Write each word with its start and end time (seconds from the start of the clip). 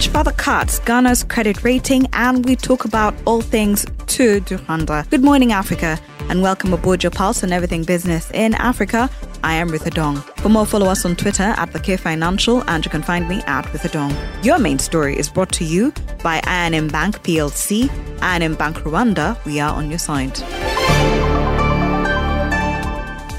which 0.00 0.08
further 0.08 0.32
cuts 0.32 0.80
Ghana's 0.80 1.24
credit 1.24 1.62
rating, 1.62 2.06
and 2.14 2.42
we 2.46 2.56
talk 2.56 2.86
about 2.86 3.14
all 3.26 3.42
things 3.42 3.84
Tour 4.06 4.40
du 4.40 4.56
Rwanda. 4.56 5.06
Good 5.10 5.22
morning, 5.22 5.52
Africa, 5.52 6.00
and 6.30 6.40
welcome 6.40 6.72
aboard 6.72 7.02
your 7.02 7.10
pulse 7.10 7.44
on 7.44 7.52
everything 7.52 7.84
business 7.84 8.30
in 8.30 8.54
Africa. 8.54 9.10
I 9.44 9.52
am 9.56 9.68
Ruth 9.68 9.84
Adong. 9.84 10.22
For 10.40 10.48
more, 10.48 10.64
follow 10.64 10.86
us 10.86 11.04
on 11.04 11.16
Twitter 11.16 11.52
at 11.54 11.74
The 11.74 11.80
K 11.80 11.98
Financial, 11.98 12.62
and 12.66 12.82
you 12.82 12.90
can 12.90 13.02
find 13.02 13.28
me 13.28 13.42
at 13.42 13.70
Ruth 13.74 13.82
Adong. 13.82 14.16
Your 14.42 14.58
main 14.58 14.78
story 14.78 15.18
is 15.18 15.28
brought 15.28 15.52
to 15.52 15.64
you 15.64 15.92
by 16.22 16.40
I&M 16.44 16.88
Bank 16.88 17.22
PLC, 17.22 17.90
I&M 18.22 18.54
Bank 18.54 18.78
Rwanda. 18.78 19.36
We 19.44 19.60
are 19.60 19.74
on 19.74 19.90
your 19.90 19.98
side. 19.98 20.32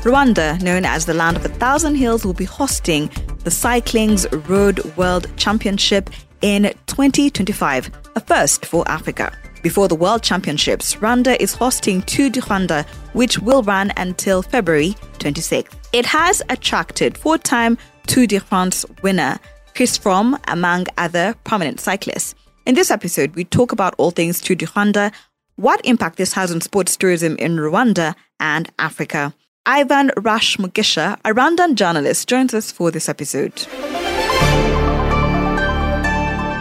Rwanda, 0.04 0.62
known 0.62 0.86
as 0.86 1.08
the 1.08 1.16
land 1.16 1.38
of 1.38 1.46
a 1.46 1.50
thousand 1.50 1.96
hills, 1.96 2.24
will 2.24 2.36
be 2.36 2.46
hosting 2.46 3.10
the 3.46 3.50
Cycling's 3.50 4.32
Road 4.48 4.86
World 4.96 5.26
Championship 5.38 6.12
in 6.42 6.64
2025, 6.88 7.92
a 8.16 8.20
first 8.20 8.66
for 8.66 8.88
Africa. 8.88 9.32
Before 9.64 9.88
the 9.88 9.96
World 9.96 10.24
Championships, 10.24 10.96
Rwanda 10.96 11.38
is 11.40 11.54
hosting 11.54 12.02
Tour 12.04 12.30
du 12.30 12.42
Rwanda, 12.42 12.86
which 13.14 13.38
will 13.40 13.62
run 13.64 13.92
until 13.98 14.42
February 14.42 14.96
26th. 15.20 15.74
It 15.94 16.06
has 16.06 16.42
attracted 16.50 17.18
four-time 17.18 17.78
Tour 18.08 18.26
de 18.26 18.40
France 18.40 18.86
winner 19.04 19.40
Chris 19.76 19.98
Froome, 19.98 20.40
among 20.48 20.88
other 20.98 21.36
prominent 21.44 21.80
cyclists. 21.80 22.36
In 22.66 22.76
this 22.76 22.92
episode, 22.92 23.36
we 23.36 23.46
talk 23.46 23.72
about 23.72 23.94
all 23.98 24.12
things 24.12 24.42
Tour 24.42 24.56
du 24.56 24.66
Rwanda, 24.66 25.14
what 25.56 25.80
impact 25.86 26.18
this 26.18 26.34
has 26.34 26.52
on 26.52 26.62
sports 26.62 26.98
tourism 26.98 27.36
in 27.38 27.58
Rwanda 27.58 28.16
and 28.40 28.70
Africa. 28.80 29.34
Ivan 29.66 30.12
Rash 30.18 30.58
Mugisha, 30.58 31.20
a 31.24 31.34
Rwandan 31.34 31.76
journalist, 31.76 32.28
joins 32.28 32.54
us 32.56 32.72
for 32.72 32.90
this 32.90 33.08
episode. 33.08 33.54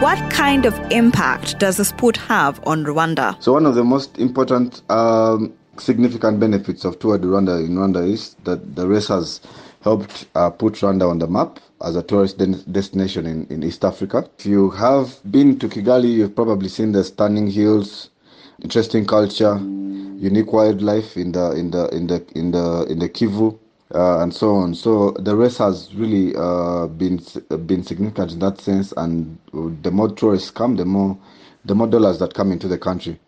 What 0.01 0.31
kind 0.31 0.65
of 0.65 0.73
impact 0.91 1.59
does 1.59 1.77
the 1.77 1.85
sport 1.85 2.17
have 2.17 2.59
on 2.65 2.83
Rwanda? 2.85 3.39
So, 3.39 3.53
one 3.53 3.67
of 3.67 3.75
the 3.75 3.83
most 3.83 4.17
important, 4.17 4.81
um, 4.89 5.53
significant 5.77 6.39
benefits 6.39 6.85
of 6.85 6.97
Tour 6.97 7.19
de 7.19 7.27
Rwanda 7.27 7.63
in 7.63 7.75
Rwanda 7.75 8.11
is 8.11 8.35
that 8.45 8.75
the 8.75 8.87
race 8.87 9.09
has 9.09 9.41
helped 9.83 10.25
uh, 10.33 10.49
put 10.49 10.73
Rwanda 10.73 11.07
on 11.07 11.19
the 11.19 11.27
map 11.27 11.59
as 11.85 11.95
a 11.95 12.01
tourist 12.01 12.39
de- 12.39 12.47
destination 12.47 13.27
in, 13.27 13.45
in 13.51 13.61
East 13.61 13.85
Africa. 13.85 14.27
If 14.39 14.47
you 14.47 14.71
have 14.71 15.19
been 15.31 15.59
to 15.59 15.69
Kigali, 15.69 16.11
you've 16.11 16.35
probably 16.35 16.69
seen 16.69 16.93
the 16.93 17.03
stunning 17.03 17.45
hills, 17.45 18.09
interesting 18.63 19.05
culture, 19.05 19.55
unique 19.57 20.51
wildlife 20.51 21.15
in 21.15 21.31
the 21.33 21.51
in 21.51 21.69
the 21.69 21.87
in 21.89 22.07
the 22.07 22.25
in 22.33 22.49
the 22.49 22.87
in 22.89 22.97
the 22.97 23.07
Kivu. 23.07 23.59
Uh, 23.93 24.21
and 24.21 24.33
so 24.33 24.55
on. 24.55 24.73
So 24.73 25.11
the 25.19 25.35
race 25.35 25.57
has 25.57 25.93
really 25.95 26.33
uh, 26.35 26.87
been 26.87 27.19
been 27.65 27.83
significant 27.83 28.31
in 28.31 28.39
that 28.39 28.61
sense, 28.61 28.93
and 28.95 29.37
the 29.83 29.91
more 29.91 30.09
tourists 30.09 30.49
come, 30.49 30.77
the 30.77 30.85
more 30.85 31.17
the 31.65 31.75
more 31.75 31.87
dollars 31.87 32.19
that 32.19 32.33
come 32.33 32.51
into 32.53 32.67
the 32.69 32.77
country. 32.77 33.19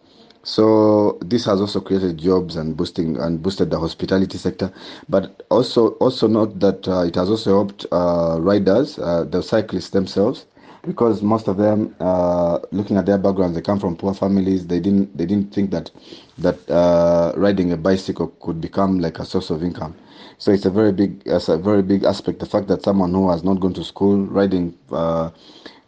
So 0.44 1.18
this 1.22 1.46
has 1.46 1.62
also 1.62 1.82
created 1.82 2.18
jobs 2.18 2.56
and 2.56 2.78
boosting 2.78 3.18
and 3.18 3.42
boosted 3.42 3.72
the 3.72 3.80
hospitality 3.80 4.38
sector. 4.38 4.72
But 5.10 5.46
also 5.50 5.92
also 6.00 6.28
note 6.28 6.60
that 6.60 6.88
uh, 6.88 7.02
it 7.02 7.16
has 7.16 7.30
also 7.30 7.52
helped 7.56 7.86
uh, 7.92 8.38
riders, 8.40 9.00
uh, 9.00 9.26
the 9.26 9.42
cyclists 9.44 9.90
themselves, 9.90 10.46
because 10.84 11.22
most 11.22 11.48
of 11.48 11.58
them, 11.58 11.96
uh, 12.00 12.60
looking 12.72 12.98
at 12.98 13.06
their 13.06 13.18
backgrounds, 13.18 13.56
they 13.56 13.62
come 13.62 13.80
from 13.80 13.96
poor 13.96 14.14
families. 14.14 14.68
They 14.68 14.80
didn't 14.80 15.18
they 15.18 15.26
didn't 15.26 15.54
think 15.54 15.72
that 15.72 15.92
that 16.40 16.70
uh, 16.70 17.34
riding 17.38 17.72
a 17.72 17.78
bicycle 17.78 18.28
could 18.42 18.62
become 18.62 19.00
like 19.00 19.20
a 19.20 19.26
source 19.26 19.50
of 19.50 19.64
income. 19.64 19.96
So 20.38 20.52
it's 20.52 20.66
a 20.66 20.70
very 20.70 20.92
big 20.92 21.22
it's 21.26 21.50
a 21.50 21.58
very 21.58 21.82
big 21.84 22.04
aspect. 22.04 22.40
The 22.40 22.46
fact 22.46 22.68
that 22.68 22.84
someone 22.84 23.14
who 23.14 23.30
has 23.32 23.44
not 23.44 23.60
gone 23.62 23.74
to 23.76 23.84
school 23.84 24.26
riding 24.26 24.78
uh, 24.92 25.32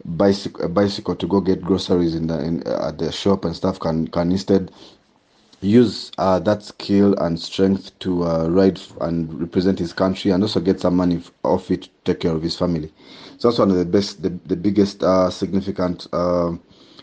bicycle 0.04 0.64
a 0.64 0.68
bicycle 0.68 1.14
to 1.16 1.26
go 1.26 1.40
get 1.40 1.60
groceries 1.62 2.14
in 2.14 2.26
the 2.28 2.38
in, 2.42 2.66
at 2.66 2.98
the 2.98 3.12
shop 3.12 3.44
and 3.44 3.54
stuff 3.54 3.78
can 3.78 4.08
can 4.08 4.32
instead 4.32 4.70
use 5.66 6.12
uh, 6.18 6.38
that 6.40 6.62
skill 6.62 7.14
and 7.18 7.38
strength 7.38 7.98
to 7.98 8.24
uh, 8.24 8.48
ride 8.48 8.80
and 9.00 9.40
represent 9.40 9.78
his 9.78 9.92
country 9.92 10.30
and 10.30 10.42
also 10.42 10.60
get 10.60 10.80
some 10.80 10.96
money 10.96 11.22
off 11.42 11.70
it 11.70 11.82
to 11.82 11.90
take 12.04 12.20
care 12.20 12.32
of 12.32 12.42
his 12.42 12.56
family. 12.56 12.92
So 13.38 13.48
that's 13.48 13.58
one 13.58 13.70
of 13.70 13.76
the 13.76 13.84
best, 13.84 14.22
the, 14.22 14.30
the 14.46 14.56
biggest 14.56 15.02
uh, 15.02 15.30
significant 15.30 16.06
uh, 16.12 16.52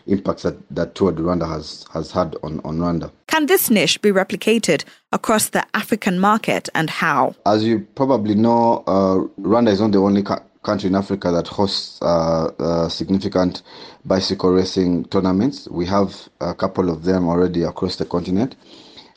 impacts 0.06 0.42
that, 0.42 0.56
that 0.74 0.94
Tour 0.94 1.12
de 1.12 1.22
Rwanda 1.22 1.48
has, 1.48 1.86
has 1.92 2.10
had 2.10 2.36
on, 2.42 2.60
on 2.64 2.78
Rwanda. 2.78 3.10
Can 3.28 3.46
this 3.46 3.70
niche 3.70 4.00
be 4.02 4.10
replicated 4.10 4.84
across 5.12 5.50
the 5.50 5.64
African 5.74 6.18
market 6.18 6.68
and 6.74 6.90
how? 6.90 7.34
As 7.46 7.64
you 7.64 7.80
probably 7.94 8.34
know, 8.34 8.84
uh, 8.86 9.18
Rwanda 9.40 9.68
is 9.68 9.80
not 9.80 9.92
the 9.92 9.98
only 9.98 10.22
ca- 10.22 10.42
country 10.64 10.88
in 10.88 10.96
Africa 10.96 11.30
that 11.30 11.46
hosts 11.46 12.00
uh, 12.02 12.46
uh, 12.58 12.88
significant 12.88 13.62
bicycle 14.04 14.50
racing 14.50 15.04
tournaments. 15.06 15.68
We 15.70 15.86
have 15.86 16.28
a 16.40 16.54
couple 16.54 16.90
of 16.90 17.04
them 17.04 17.28
already 17.28 17.62
across 17.62 17.96
the 17.96 18.04
continent. 18.04 18.56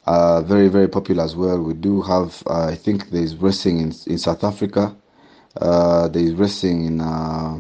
Uh, 0.05 0.41
very, 0.41 0.67
very 0.69 0.87
popular 0.87 1.23
as 1.23 1.35
well. 1.35 1.59
We 1.61 1.73
do 1.73 2.01
have, 2.03 2.43
uh, 2.47 2.67
I 2.67 2.75
think 2.75 3.09
there's 3.09 3.35
racing 3.35 3.79
in, 3.79 3.93
in 4.05 4.17
South 4.17 4.43
Africa, 4.43 4.95
uh, 5.59 6.07
there's 6.09 6.33
racing 6.33 6.85
in, 6.85 7.01
uh, 7.01 7.59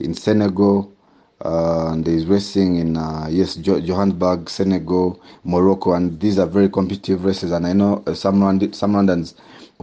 in 0.00 0.14
Senegal, 0.14 0.92
and 1.42 2.04
there's 2.04 2.26
racing 2.26 2.76
in, 2.76 2.94
yes, 3.30 3.56
Johannesburg, 3.56 4.48
Senegal, 4.50 5.20
Morocco, 5.44 5.92
and 5.94 6.18
these 6.20 6.38
are 6.38 6.46
very 6.46 6.68
competitive 6.68 7.24
races. 7.24 7.52
And 7.52 7.66
I 7.66 7.72
know 7.72 8.02
some, 8.14 8.40
Rwand- 8.40 8.74
some 8.74 8.94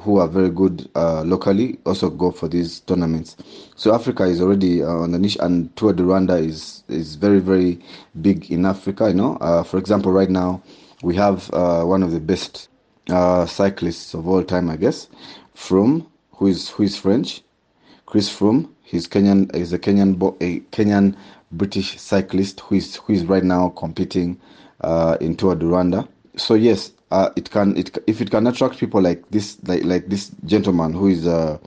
who 0.02 0.20
are 0.20 0.28
very 0.28 0.50
good 0.50 0.90
uh, 0.96 1.24
locally 1.24 1.80
also 1.86 2.10
go 2.10 2.32
for 2.32 2.48
these 2.48 2.82
tournaments. 2.82 3.38
So 3.76 3.94
Africa 3.94 4.24
is 4.24 4.42
already 4.42 4.84
uh, 4.84 4.88
on 4.88 5.12
the 5.12 5.20
niche, 5.20 5.38
and 5.40 5.76
Tour 5.76 5.94
de 5.94 6.04
Rwanda 6.04 6.40
is 6.44 6.84
is 6.90 7.16
very 7.16 7.40
very 7.40 7.80
big 8.22 8.52
in 8.52 8.66
Africa. 8.66 9.08
You 9.10 9.16
know, 9.16 9.38
uh, 9.38 9.64
for 9.64 9.78
example, 9.78 10.12
right 10.12 10.30
now 10.30 10.62
we 11.04 11.16
have 11.16 11.50
one 11.86 12.04
of 12.04 12.12
the 12.12 12.20
best 12.20 12.70
cyclists 13.46 14.14
of 14.14 14.28
all 14.28 14.44
time, 14.44 14.70
I 14.70 14.78
guess, 14.78 15.08
Froome, 15.56 16.06
who 16.34 16.48
is 16.48 16.70
who 16.70 16.84
is 16.84 16.98
French, 16.98 17.44
Chris 18.06 18.30
Froome. 18.30 18.70
He's 18.84 19.08
Kenyan. 19.08 19.54
He's 19.56 19.74
a 19.74 19.80
Kenyan 19.80 20.18
a 20.42 20.60
Kenyan 20.76 21.16
British 21.58 22.00
cyclist 22.00 22.60
who 22.62 22.76
is 22.76 22.96
who 22.96 23.14
is 23.14 23.26
right 23.26 23.44
now 23.44 23.70
competing 23.70 24.40
in 25.22 25.36
Tour 25.36 25.56
de 25.56 25.66
Rwanda. 25.66 26.08
So 26.38 26.54
yes, 26.54 26.92
uh, 27.12 27.30
it 27.36 27.50
can 27.50 27.76
it 27.78 27.98
if 28.08 28.22
it 28.22 28.32
can 28.32 28.48
attract 28.48 28.78
people 28.78 29.02
like 29.02 29.24
this 29.32 29.58
like 29.64 29.84
like 29.84 30.08
this 30.08 30.32
gentleman 30.46 30.94
who 30.94 31.08
is 31.08 31.28
uh 31.28 31.58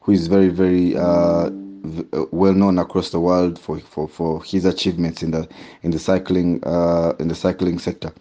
who 0.00 0.12
is 0.12 0.26
very 0.26 0.48
very 0.48 0.96
uh 0.96 1.50
well 2.30 2.52
known 2.52 2.78
across 2.78 3.10
the 3.10 3.20
world 3.20 3.58
for, 3.58 3.78
for, 3.78 4.08
for 4.08 4.42
his 4.42 4.64
achievements 4.64 5.22
in 5.22 5.30
the 5.30 5.48
in 5.82 5.90
the 5.90 5.98
cycling 5.98 6.62
uh, 6.64 7.14
in 7.18 7.28
the 7.28 7.34
cycling 7.34 7.78
sector. 7.78 8.12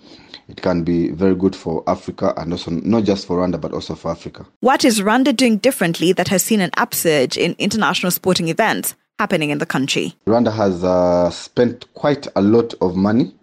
It 0.48 0.62
can 0.62 0.84
be 0.84 1.10
very 1.10 1.36
good 1.36 1.56
for 1.56 1.84
Africa 1.88 2.34
and 2.38 2.54
also 2.54 2.72
not 2.72 3.04
just 3.04 3.28
for 3.28 3.38
Rwanda 3.38 3.60
but 3.60 3.74
also 3.74 3.96
for 3.96 4.12
Africa. 4.12 4.46
What 4.62 4.86
is 4.86 5.02
Rwanda 5.02 5.36
doing 5.36 5.58
differently 5.58 6.14
that 6.14 6.30
has 6.30 6.44
seen 6.44 6.62
an 6.62 6.72
upsurge 6.78 7.38
in 7.38 7.56
international 7.58 8.12
sporting 8.12 8.48
events 8.48 8.96
happening 9.20 9.50
in 9.50 9.58
the 9.58 9.66
country? 9.66 10.14
Rwanda 10.26 10.54
has 10.54 10.84
uh, 10.84 11.30
spent 11.32 11.92
quite 11.94 12.28
a 12.36 12.42
lot 12.42 12.74
of 12.82 12.96
money 12.96 13.34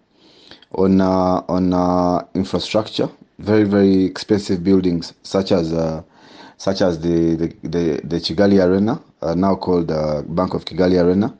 on 0.73 1.01
uh, 1.01 1.43
on 1.47 1.73
uh, 1.73 2.25
infrastructure, 2.33 3.09
very 3.39 3.63
very 3.63 4.03
expensive 4.03 4.63
buildings 4.63 5.13
such 5.23 5.51
as 5.51 5.73
uh, 5.73 6.01
such 6.57 6.81
as 6.81 6.99
the 6.99 7.35
the, 7.35 7.47
the, 7.67 8.01
the 8.03 8.17
Kigali 8.17 8.63
Arena, 8.63 9.01
now 9.35 9.55
called 9.55 9.87
Bank 10.35 10.53
of 10.53 10.65
Kigali 10.65 11.01
Arena, 11.01 11.35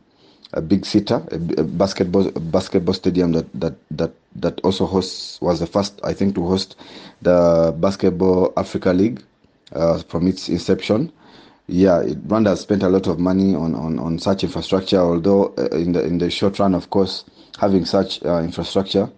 a 0.53 0.61
big 0.61 0.85
theater, 0.85 1.23
a, 1.31 1.35
a 1.61 1.63
basketball 1.63 2.29
basketball 2.31 2.93
stadium 2.93 3.31
that, 3.31 3.47
that 3.53 3.75
that 3.91 4.11
that 4.35 4.59
also 4.61 4.85
hosts 4.85 5.39
was 5.41 5.59
the 5.59 5.67
first 5.67 5.99
I 6.03 6.13
think 6.13 6.35
to 6.35 6.45
host 6.45 6.75
the 7.21 7.73
Basketball 7.79 8.51
Africa 8.57 8.91
League 8.91 9.23
from 10.07 10.27
its 10.27 10.49
inception 10.49 11.11
yeah, 11.67 12.01
it, 12.01 12.27
Rwanda 12.27 12.47
has 12.49 12.61
spent 12.61 12.83
a 12.83 12.89
lot 12.89 13.07
of 13.07 13.19
money 13.19 13.55
on, 13.55 13.75
on, 13.75 13.99
on 13.99 14.19
such 14.19 14.43
infrastructure. 14.43 14.99
Although 14.99 15.53
uh, 15.57 15.69
in 15.75 15.93
the 15.93 16.03
in 16.05 16.19
the 16.19 16.29
short 16.29 16.59
run, 16.59 16.75
of 16.75 16.89
course, 16.91 17.25
having 17.59 17.85
such 17.85 18.23
uh, 18.25 18.39
infrastructure 18.39 19.09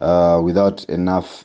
uh, 0.00 0.40
without 0.44 0.84
enough 0.86 1.44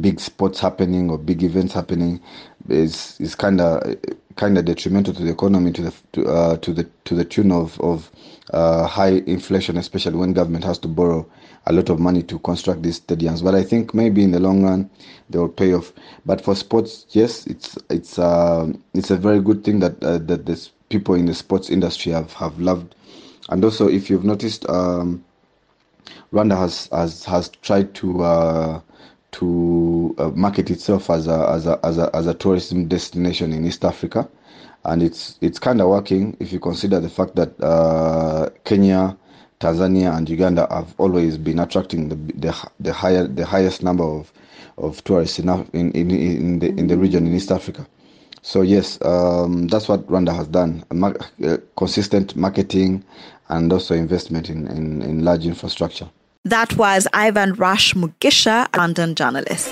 big 0.00 0.20
sports 0.20 0.60
happening 0.60 1.10
or 1.10 1.18
big 1.18 1.42
events 1.42 1.74
happening 1.74 2.20
is 2.68 3.16
is 3.20 3.34
kind 3.34 3.60
of 3.60 3.96
kind 4.38 4.56
of 4.56 4.64
detrimental 4.64 5.12
to 5.12 5.22
the 5.22 5.30
economy 5.30 5.72
to 5.72 5.82
the 5.82 5.94
to, 6.12 6.26
uh, 6.26 6.56
to 6.58 6.72
the 6.72 6.84
to 7.04 7.14
the 7.14 7.24
tune 7.24 7.50
of 7.52 7.78
of 7.80 8.10
uh, 8.54 8.86
high 8.86 9.20
inflation, 9.26 9.76
especially 9.76 10.16
when 10.16 10.32
government 10.32 10.64
has 10.64 10.78
to 10.78 10.88
borrow 10.88 11.28
a 11.66 11.72
lot 11.72 11.90
of 11.90 11.98
money 11.98 12.22
to 12.22 12.38
construct 12.38 12.82
these 12.82 13.00
stadiums. 13.00 13.42
But 13.44 13.54
I 13.54 13.62
think 13.64 13.92
maybe 13.92 14.22
in 14.22 14.30
the 14.30 14.40
long 14.40 14.62
run 14.62 14.88
they 15.28 15.38
will 15.38 15.48
pay 15.48 15.74
off. 15.74 15.92
But 16.24 16.40
for 16.40 16.54
sports, 16.54 17.06
yes, 17.10 17.46
it's 17.46 17.76
it's 17.90 18.18
uh, 18.18 18.72
it's 18.94 19.10
a 19.10 19.16
very 19.16 19.40
good 19.40 19.64
thing 19.64 19.80
that 19.80 20.02
uh, 20.02 20.18
that 20.18 20.46
the 20.46 20.68
people 20.88 21.14
in 21.16 21.26
the 21.26 21.34
sports 21.34 21.68
industry 21.68 22.12
have 22.12 22.32
have 22.34 22.58
loved. 22.60 22.94
And 23.50 23.64
also, 23.64 23.88
if 23.88 24.08
you've 24.08 24.24
noticed, 24.24 24.68
um, 24.70 25.24
Rwanda 26.32 26.56
has 26.56 26.88
has 26.92 27.24
has 27.24 27.48
tried 27.62 27.92
to 27.96 28.22
uh, 28.22 28.80
to 29.32 30.14
uh, 30.18 30.28
market 30.30 30.70
itself 30.70 31.10
as 31.10 31.26
a, 31.28 31.48
as 31.50 31.66
a 31.66 31.80
as 31.84 31.98
a 31.98 32.10
as 32.16 32.26
a 32.26 32.34
tourism 32.34 32.88
destination 32.88 33.52
in 33.52 33.66
East 33.66 33.84
Africa. 33.84 34.28
and 34.84 35.02
it's 35.02 35.38
it's 35.42 35.58
kind 35.58 35.80
of 35.80 35.88
working 35.88 36.36
if 36.40 36.52
you 36.52 36.60
consider 36.60 37.00
the 37.00 37.10
fact 37.10 37.36
that 37.36 37.60
uh, 37.62 38.48
Kenya, 38.64 39.16
Tanzania, 39.60 40.16
and 40.16 40.28
Uganda 40.28 40.66
have 40.70 40.94
always 40.98 41.38
been 41.38 41.58
attracting 41.58 42.08
the 42.10 42.16
the, 42.34 42.70
the 42.80 42.92
higher 42.92 43.26
the 43.26 43.46
highest 43.46 43.82
number 43.82 44.04
of 44.04 44.32
of 44.78 45.02
tourists 45.04 45.38
in 45.38 45.48
in 45.74 45.92
in, 45.92 46.10
in 46.12 46.60
the 46.60 46.68
in 46.68 46.86
the 46.88 46.98
region 46.98 47.26
in 47.26 47.34
East 47.34 47.52
Africa. 47.52 47.86
So 48.42 48.62
yes, 48.62 48.98
um, 49.02 49.68
that's 49.68 49.88
what 49.88 50.06
Rwanda 50.08 50.34
has 50.34 50.48
done: 50.48 50.84
mar- 50.92 51.16
uh, 51.44 51.58
consistent 51.76 52.36
marketing 52.36 53.04
and 53.50 53.72
also 53.72 53.94
investment 53.94 54.50
in, 54.50 54.68
in, 54.68 55.02
in 55.02 55.24
large 55.24 55.46
infrastructure. 55.46 56.08
That 56.48 56.74
was 56.78 57.06
Ivan 57.12 57.52
Rash 57.52 57.92
Mugisha, 57.92 58.70
Rwandan 58.70 59.16
journalist. 59.16 59.70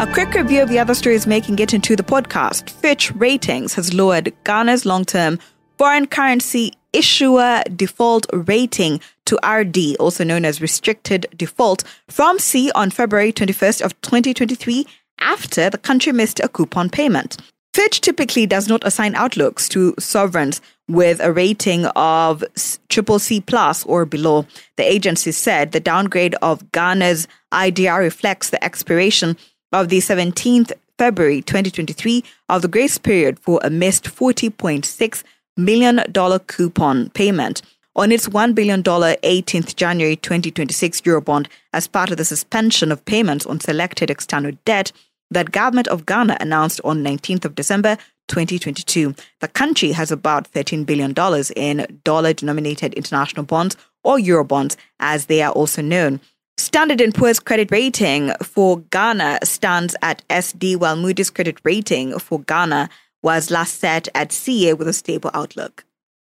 A 0.00 0.10
quick 0.14 0.32
review 0.32 0.62
of 0.62 0.70
the 0.70 0.78
other 0.78 0.94
stories 0.94 1.26
making 1.26 1.58
it 1.58 1.74
into 1.74 1.94
the 1.94 2.02
podcast. 2.02 2.70
Fitch 2.70 3.14
Ratings 3.14 3.74
has 3.74 3.92
lowered 3.92 4.32
Ghana's 4.44 4.86
long 4.86 5.04
term 5.04 5.38
foreign 5.76 6.06
currency 6.06 6.72
issuer 6.94 7.62
default 7.76 8.26
rating 8.32 9.02
to 9.26 9.38
RD, 9.46 9.96
also 10.00 10.24
known 10.24 10.46
as 10.46 10.62
restricted 10.62 11.26
default, 11.36 11.84
from 12.08 12.38
C 12.38 12.70
on 12.74 12.90
February 12.90 13.34
21st 13.34 13.82
of 13.82 14.00
2023 14.00 14.86
after 15.18 15.68
the 15.68 15.76
country 15.76 16.12
missed 16.12 16.40
a 16.40 16.48
coupon 16.48 16.88
payment. 16.88 17.36
Fitch 17.74 18.00
typically 18.00 18.46
does 18.46 18.66
not 18.66 18.82
assign 18.86 19.14
outlooks 19.14 19.68
to 19.68 19.94
sovereigns 19.98 20.62
with 20.88 21.20
a 21.20 21.32
rating 21.32 21.86
of 21.86 22.42
triple 22.88 23.18
C 23.18 23.40
plus 23.40 23.84
or 23.84 24.04
below. 24.06 24.46
The 24.76 24.90
agency 24.90 25.32
said 25.32 25.72
the 25.72 25.80
downgrade 25.80 26.34
of 26.42 26.70
Ghana's 26.72 27.28
IDR 27.52 27.98
reflects 28.00 28.50
the 28.50 28.62
expiration 28.64 29.36
of 29.72 29.88
the 29.88 29.98
17th 29.98 30.72
February 30.96 31.42
2023 31.42 32.24
of 32.48 32.62
the 32.62 32.68
grace 32.68 32.98
period 32.98 33.38
for 33.38 33.60
a 33.62 33.70
missed 33.70 34.04
$40.6 34.04 35.22
million 35.56 36.00
coupon 36.46 37.10
payment 37.10 37.62
on 37.94 38.12
its 38.12 38.28
$1 38.28 38.54
billion 38.54 38.82
18th 38.82 39.76
January 39.76 40.16
2026 40.16 41.00
Eurobond 41.02 41.46
as 41.72 41.86
part 41.86 42.10
of 42.10 42.16
the 42.16 42.24
suspension 42.24 42.90
of 42.90 43.04
payments 43.04 43.46
on 43.46 43.60
selected 43.60 44.10
external 44.10 44.52
debt 44.64 44.92
that 45.30 45.52
government 45.52 45.88
of 45.88 46.06
Ghana 46.06 46.36
announced 46.40 46.80
on 46.84 47.04
19th 47.04 47.44
of 47.44 47.54
December 47.54 47.98
2022. 48.28 49.14
The 49.40 49.48
country 49.48 49.92
has 49.92 50.10
about 50.12 50.50
$13 50.52 50.86
billion 50.86 51.14
in 51.56 52.00
dollar 52.04 52.32
denominated 52.32 52.94
international 52.94 53.44
bonds 53.44 53.76
or 54.04 54.18
Eurobonds 54.18 54.76
as 55.00 55.26
they 55.26 55.42
are 55.42 55.52
also 55.52 55.82
known. 55.82 56.20
Standard 56.56 57.02
& 57.08 57.14
Poor's 57.14 57.38
credit 57.38 57.70
rating 57.70 58.32
for 58.42 58.80
Ghana 58.90 59.40
stands 59.44 59.94
at 60.02 60.26
SD, 60.28 60.76
while 60.76 60.96
Moody's 60.96 61.30
credit 61.30 61.58
rating 61.62 62.18
for 62.18 62.40
Ghana 62.40 62.88
was 63.22 63.50
last 63.50 63.78
set 63.78 64.08
at 64.14 64.32
CA 64.32 64.74
with 64.74 64.88
a 64.88 64.92
stable 64.92 65.30
outlook. 65.34 65.84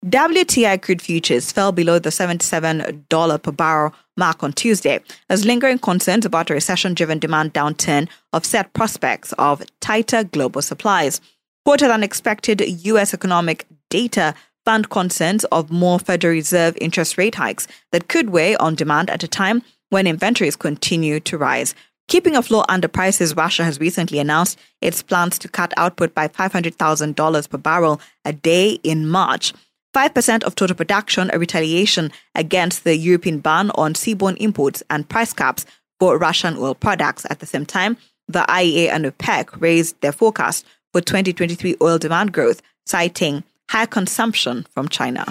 WTI 0.07 0.83
crude 0.83 1.01
futures 1.01 1.53
fell 1.53 1.71
below 1.71 1.99
the 2.01 2.11
$77 2.11 3.43
per 3.43 3.53
barrel 3.53 3.95
mark 4.17 4.43
on 4.43 4.53
Tuesday 4.53 5.01
as 5.29 5.45
lingering 5.45 5.79
concerns 5.79 6.27
about 6.27 6.51
a 6.51 6.55
recession 6.55 6.95
driven 6.95 7.21
demand 7.21 7.55
downturn 7.55 8.09
offset 8.33 8.73
prospects 8.73 9.33
of 9.39 9.63
tighter 9.81 10.25
global 10.25 10.61
supplies. 10.61 11.21
Quarter 11.65 11.87
than 11.87 12.03
expected 12.03 12.61
U.S. 12.87 13.15
economic 13.15 13.67
data 13.89 14.35
fund 14.65 14.91
concerns 14.91 15.45
of 15.45 15.71
more 15.71 16.01
Federal 16.01 16.33
Reserve 16.33 16.77
interest 16.81 17.17
rate 17.17 17.37
hikes 17.37 17.69
that 17.93 18.09
could 18.09 18.31
weigh 18.31 18.57
on 18.57 18.75
demand 18.75 19.11
at 19.11 19.23
a 19.23 19.29
time 19.29 19.63
when 19.91 20.07
inventories 20.07 20.57
continue 20.57 21.21
to 21.21 21.39
rise. 21.39 21.75
Keeping 22.09 22.35
a 22.35 22.43
floor 22.43 22.65
under 22.69 22.89
prices, 22.89 23.37
Russia 23.37 23.63
has 23.63 23.79
recently 23.79 24.19
announced 24.19 24.59
its 24.81 25.03
plans 25.03 25.39
to 25.39 25.49
cut 25.49 25.73
output 25.77 26.15
by 26.15 26.27
$500,000 26.27 27.49
per 27.49 27.59
barrel 27.59 28.01
a 28.25 28.33
day 28.33 28.73
in 28.83 29.09
March. 29.09 29.53
5% 29.95 30.43
of 30.43 30.57
total 30.57 30.75
production, 30.75 31.31
a 31.33 31.39
retaliation 31.39 32.11
against 32.35 32.83
the 32.83 32.97
European 32.97 33.39
ban 33.39 33.71
on 33.77 33.95
seaborne 33.95 34.37
imports 34.39 34.83
and 34.91 35.09
price 35.09 35.33
caps 35.33 35.65
for 36.01 36.19
Russian 36.19 36.57
oil 36.57 36.75
products. 36.75 37.25
At 37.31 37.39
the 37.39 37.47
same 37.47 37.67
time, 37.67 37.97
the 38.27 38.45
IEA 38.49 38.89
and 38.89 39.05
OPEC 39.05 39.61
raised 39.61 40.01
their 40.01 40.13
forecast 40.13 40.67
for 40.93 41.01
2023 41.01 41.77
oil 41.81 41.99
demand 41.99 42.33
growth, 42.33 42.61
citing 42.87 43.45
high 43.69 43.87
consumption 43.87 44.67
from 44.75 44.89
China. 44.89 45.25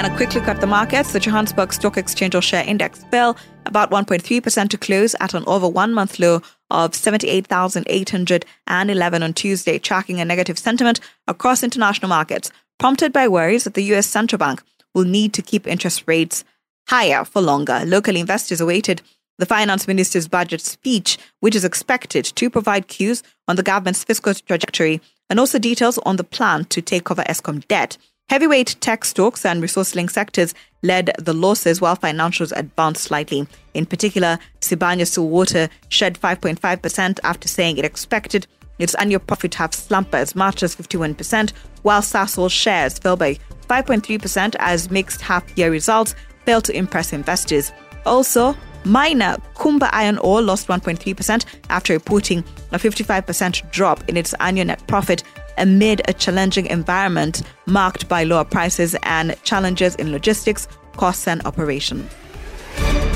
And 0.00 0.08
a 0.10 0.16
quick 0.16 0.34
look 0.34 0.48
at 0.48 0.62
the 0.62 0.66
markets. 0.66 1.12
The 1.12 1.20
Johannesburg 1.20 1.74
Stock 1.74 1.98
Exchange 1.98 2.34
or 2.34 2.40
Share 2.40 2.64
Index 2.66 3.04
fell 3.10 3.36
about 3.66 3.90
1.3% 3.90 4.70
to 4.70 4.78
close 4.78 5.14
at 5.20 5.34
an 5.34 5.44
over 5.46 5.68
one 5.68 5.92
month 5.92 6.18
low 6.18 6.40
of 6.70 6.94
78,811 6.94 9.22
on 9.22 9.34
Tuesday, 9.34 9.78
tracking 9.78 10.18
a 10.20 10.24
negative 10.24 10.58
sentiment 10.58 11.00
across 11.28 11.62
international 11.62 12.08
markets, 12.08 12.50
prompted 12.78 13.12
by 13.12 13.28
worries 13.28 13.64
that 13.64 13.74
the 13.74 13.84
US 13.94 14.06
central 14.06 14.38
bank 14.38 14.62
will 14.94 15.04
need 15.04 15.34
to 15.34 15.42
keep 15.42 15.66
interest 15.66 16.04
rates 16.06 16.44
higher 16.88 17.22
for 17.24 17.42
longer. 17.42 17.82
Local 17.84 18.16
investors 18.16 18.62
awaited 18.62 19.02
the 19.40 19.46
finance 19.46 19.88
minister's 19.88 20.28
budget 20.28 20.60
speech, 20.60 21.18
which 21.40 21.56
is 21.56 21.64
expected 21.64 22.24
to 22.26 22.50
provide 22.50 22.88
cues 22.88 23.22
on 23.48 23.56
the 23.56 23.62
government's 23.62 24.04
fiscal 24.04 24.34
trajectory 24.34 25.00
and 25.30 25.40
also 25.40 25.58
details 25.58 25.98
on 26.04 26.16
the 26.16 26.24
plan 26.24 26.66
to 26.66 26.82
take 26.82 27.10
over 27.10 27.22
Eskom 27.22 27.66
debt. 27.66 27.96
Heavyweight 28.28 28.76
tech 28.80 29.04
stocks 29.04 29.44
and 29.44 29.62
resource 29.62 29.94
linked 29.94 30.12
sectors 30.12 30.54
led 30.82 31.10
the 31.18 31.32
losses 31.32 31.80
while 31.80 31.96
financials 31.96 32.52
advanced 32.54 33.02
slightly. 33.02 33.46
In 33.74 33.86
particular, 33.86 34.38
Sibanye 34.60 35.06
Stillwater 35.06 35.68
shed 35.88 36.20
5.5% 36.20 37.18
after 37.24 37.48
saying 37.48 37.78
it 37.78 37.84
expected 37.84 38.46
its 38.78 38.94
annual 38.96 39.20
profit 39.20 39.52
to 39.52 39.58
have 39.58 39.74
slumped 39.74 40.14
as 40.14 40.36
much 40.36 40.62
as 40.62 40.76
51%, 40.76 41.52
while 41.82 42.02
Sasol 42.02 42.50
shares 42.50 42.98
fell 42.98 43.16
by 43.16 43.34
5.3% 43.68 44.54
as 44.58 44.90
mixed 44.90 45.22
half 45.22 45.44
year 45.56 45.70
results 45.70 46.14
failed 46.44 46.64
to 46.64 46.76
impress 46.76 47.12
investors. 47.12 47.72
Also, 48.06 48.54
Miner 48.84 49.36
Kumba 49.54 49.88
Iron 49.92 50.18
Ore 50.18 50.42
lost 50.42 50.68
1.3% 50.68 51.44
after 51.68 51.92
reporting 51.92 52.44
a 52.72 52.78
55% 52.78 53.70
drop 53.70 54.08
in 54.08 54.16
its 54.16 54.34
annual 54.40 54.66
net 54.66 54.86
profit 54.86 55.22
amid 55.58 56.00
a 56.08 56.12
challenging 56.12 56.66
environment 56.66 57.42
marked 57.66 58.08
by 58.08 58.24
lower 58.24 58.44
prices 58.44 58.96
and 59.02 59.36
challenges 59.44 59.94
in 59.96 60.10
logistics, 60.10 60.66
costs, 60.96 61.28
and 61.28 61.44
operation. 61.44 62.08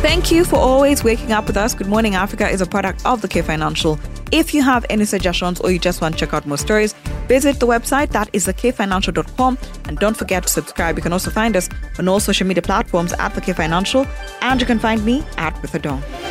Thank 0.05 0.31
you 0.31 0.45
for 0.45 0.57
always 0.57 1.03
waking 1.03 1.33
up 1.33 1.47
with 1.47 1.57
us. 1.57 1.73
Good 1.75 1.87
Morning 1.87 2.15
Africa 2.15 2.49
is 2.49 2.61
a 2.61 2.67
product 2.67 3.05
of 3.07 3.23
the 3.23 3.29
K 3.29 3.41
Financial. 3.41 3.99
If 4.33 4.53
you 4.53 4.63
have 4.63 4.85
any 4.91 5.07
suggestions 5.07 5.61
or 5.61 5.71
you 5.71 5.79
just 5.79 6.03
want 6.03 6.15
to 6.15 6.21
check 6.21 6.35
out 6.35 6.47
more 6.47 6.59
stories, 6.59 6.95
visit 7.29 7.61
the 7.61 7.67
website 7.67 8.11
that 8.11 8.29
is 8.33 8.47
thekfinancial.com 8.47 9.59
and 9.87 9.99
don't 9.99 10.17
forget 10.17 10.45
to 10.45 10.49
subscribe. 10.49 10.97
You 10.97 11.03
can 11.03 11.13
also 11.13 11.31
find 11.31 11.57
us 11.57 11.69
on 11.99 12.09
all 12.09 12.21
social 12.21 12.47
media 12.47 12.63
platforms 12.63 13.13
at 13.15 13.35
the 13.35 13.41
K 13.41 13.53
Financial 13.53 14.07
and 14.41 14.61
you 14.61 14.67
can 14.67 14.79
find 14.79 15.05
me 15.05 15.25
at 15.37 15.55
Ruth 15.63 15.73
Adong. 15.73 16.24